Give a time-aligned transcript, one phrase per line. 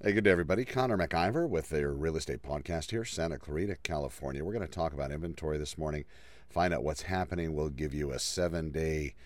[0.00, 0.64] Hey, good day, everybody.
[0.64, 4.44] Connor McIver with their real estate podcast here, Santa Clarita, California.
[4.44, 6.04] We're going to talk about inventory this morning,
[6.48, 7.52] find out what's happening.
[7.52, 9.16] We'll give you a seven day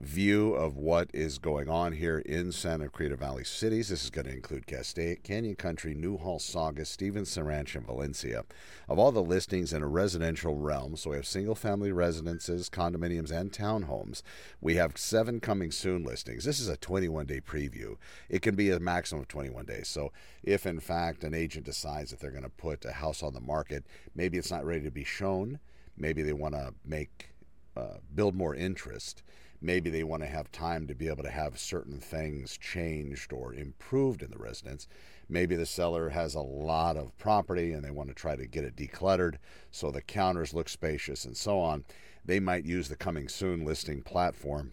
[0.00, 3.88] view of what is going on here in Santa Clarita Valley cities.
[3.88, 8.44] This is going to include Castaic, Canyon Country, Newhall, Saugus, Stevenson Ranch, and Valencia.
[8.88, 13.30] Of all the listings in a residential realm, so we have single family residences, condominiums,
[13.30, 14.22] and townhomes,
[14.60, 16.44] we have seven coming soon listings.
[16.44, 17.96] This is a 21 day preview.
[18.28, 19.88] It can be a maximum of 21 days.
[19.88, 20.12] So
[20.42, 23.40] if in fact an agent decides that they're going to put a house on the
[23.40, 23.84] market,
[24.14, 25.58] maybe it's not ready to be shown,
[25.96, 27.30] maybe they want to make
[27.76, 29.22] uh, build more interest
[29.62, 33.54] maybe they want to have time to be able to have certain things changed or
[33.54, 34.88] improved in the residence.
[35.28, 38.64] Maybe the seller has a lot of property and they want to try to get
[38.64, 39.36] it decluttered
[39.70, 41.84] so the counters look spacious and so on.
[42.24, 44.72] They might use the coming soon listing platform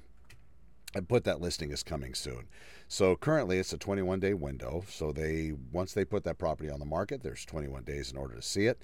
[0.96, 2.48] and put that listing as coming soon.
[2.88, 4.84] So currently it's a 21 day window.
[4.90, 8.36] So they once they put that property on the market, there's 21 days in order
[8.36, 8.82] to see it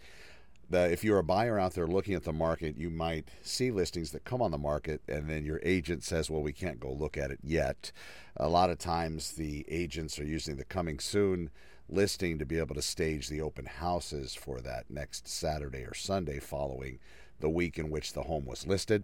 [0.69, 4.11] that if you're a buyer out there looking at the market, you might see listings
[4.11, 7.17] that come on the market, and then your agent says, Well, we can't go look
[7.17, 7.91] at it yet.
[8.37, 11.49] A lot of times, the agents are using the coming soon
[11.87, 16.39] listing to be able to stage the open houses for that next Saturday or Sunday
[16.39, 16.99] following
[17.39, 19.03] the week in which the home was listed.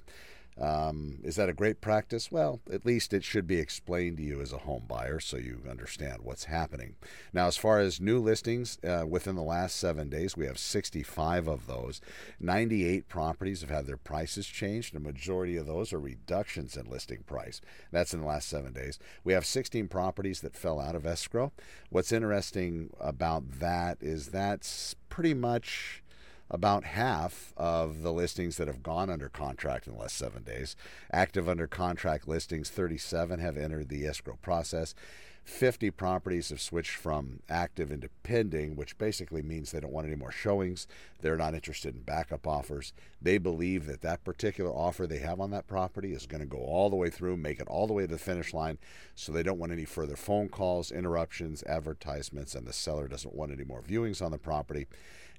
[0.60, 2.32] Um, is that a great practice?
[2.32, 5.62] Well, at least it should be explained to you as a home buyer so you
[5.70, 6.96] understand what's happening.
[7.34, 11.48] Now, as far as new listings, uh, within the last seven days, we have 65
[11.48, 12.02] of those.
[12.40, 14.94] 98 properties have had their prices changed.
[14.94, 17.62] The majority of those are reductions in listing price.
[17.92, 19.00] That's in the last seven days.
[19.24, 21.54] We have 16 properties that fell out of escrow.
[21.90, 26.04] What's interesting about that is that's pretty much
[26.52, 30.76] about half of the listings that have gone under contract in the last seven days.
[31.12, 34.94] Active under contract listings, 37 have entered the escrow process.
[35.44, 40.16] 50 properties have switched from active into pending, which basically means they don't want any
[40.16, 40.88] more showings.
[41.22, 42.94] They're not interested in backup offers.
[43.22, 46.60] They believe that that particular offer they have on that property is going to go
[46.60, 48.78] all the way through, make it all the way to the finish line.
[49.16, 53.52] So they don't want any further phone calls, interruptions, advertisements, and the seller doesn't want
[53.52, 54.88] any more viewings on the property.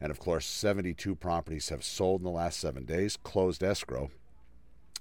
[0.00, 4.10] And of course, 72 properties have sold in the last seven days, closed escrow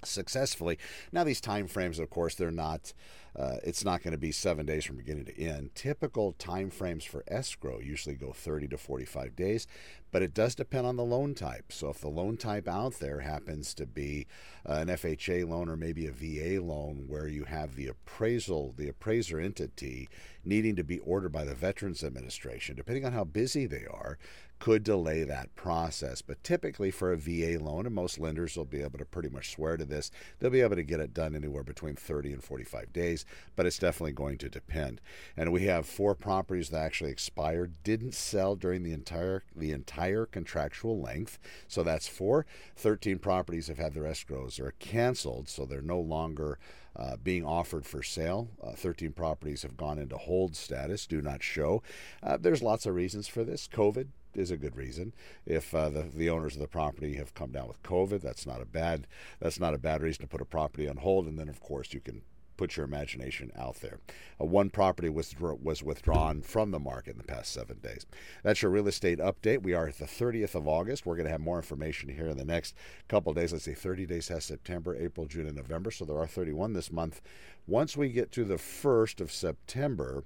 [0.04, 0.78] successfully.
[1.12, 2.92] Now, these time frames, of course, they're not.
[3.34, 5.74] Uh, it's not going to be seven days from beginning to end.
[5.74, 9.66] Typical time frames for escrow usually go 30 to 45 days,
[10.10, 11.72] but it does depend on the loan type.
[11.72, 14.26] So, if the loan type out there happens to be
[14.68, 18.88] uh, an FHA loan or maybe a VA loan, where you have the appraisal, the
[18.88, 20.08] appraiser entity
[20.44, 24.18] needing to be ordered by the Veterans Administration, depending on how busy they are,
[24.62, 26.22] could delay that process.
[26.22, 29.50] But typically for a VA loan, and most lenders will be able to pretty much
[29.50, 32.92] swear to this, they'll be able to get it done anywhere between 30 and 45
[32.92, 33.21] days,
[33.56, 35.00] but it's definitely going to depend.
[35.36, 40.26] And we have four properties that actually expired, didn't sell during the entire the entire
[40.26, 41.38] contractual length.
[41.68, 42.46] So that's four.
[42.76, 46.58] 13 properties have had their escrows or canceled, so they're no longer
[46.94, 48.48] uh, being offered for sale.
[48.62, 51.82] Uh, 13 properties have gone into hold status, do not show.
[52.22, 53.68] Uh, there's lots of reasons for this.
[53.68, 55.12] COVID is a good reason.
[55.46, 58.62] If uh, the, the owners of the property have come down with COVID, that's not
[58.62, 59.06] a bad
[59.40, 61.26] that's not a bad reason to put a property on hold.
[61.26, 62.22] And then, of course, you can
[62.56, 64.00] put your imagination out there.
[64.40, 68.06] Uh, one property was, was withdrawn from the market in the past seven days.
[68.42, 69.62] That's your real estate update.
[69.62, 71.06] We are at the 30th of August.
[71.06, 72.74] We're going to have more information here in the next
[73.08, 73.52] couple days.
[73.52, 75.90] Let's say 30 days has September, April, June, and November.
[75.90, 77.20] So there are 31 this month.
[77.66, 80.24] Once we get to the 1st of September,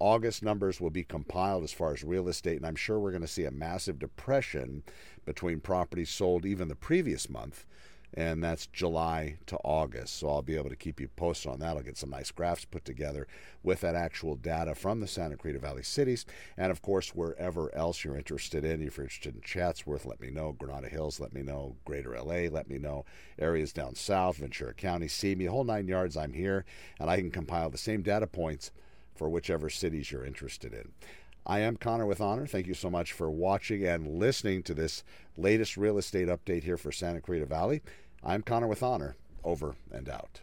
[0.00, 3.22] August numbers will be compiled as far as real estate, and I'm sure we're going
[3.22, 4.82] to see a massive depression
[5.24, 7.64] between properties sold even the previous month,
[8.16, 10.18] and that's July to August.
[10.18, 11.76] So I'll be able to keep you posted on that.
[11.76, 13.26] I'll get some nice graphs put together
[13.62, 16.24] with that actual data from the Santa Clarita Valley cities,
[16.56, 18.82] and of course, wherever else you're interested in.
[18.82, 20.52] If you're interested in Chatsworth, let me know.
[20.52, 21.76] Granada Hills, let me know.
[21.84, 23.04] Greater LA, let me know.
[23.38, 25.46] Areas down south, Ventura County, see me.
[25.46, 26.64] Whole nine yards, I'm here,
[27.00, 28.70] and I can compile the same data points
[29.14, 30.90] for whichever cities you're interested in.
[31.46, 32.46] I am Connor with Honor.
[32.46, 35.04] Thank you so much for watching and listening to this
[35.36, 37.82] latest real estate update here for Santa Clarita Valley.
[38.22, 39.16] I'm Connor with Honor.
[39.42, 40.40] Over and out.